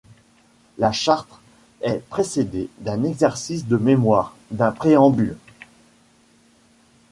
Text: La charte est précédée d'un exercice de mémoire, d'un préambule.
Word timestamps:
La 0.79 0.91
charte 0.91 1.29
est 1.81 1.99
précédée 2.09 2.69
d'un 2.79 3.03
exercice 3.03 3.67
de 3.67 3.77
mémoire, 3.77 4.35
d'un 4.49 4.71
préambule. 4.71 5.37